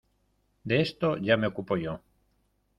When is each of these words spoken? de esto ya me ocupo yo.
de 0.63 0.81
esto 0.81 1.17
ya 1.17 1.37
me 1.37 1.45
ocupo 1.45 1.77
yo. 1.77 2.01